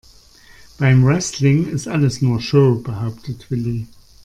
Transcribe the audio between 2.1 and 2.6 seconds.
nur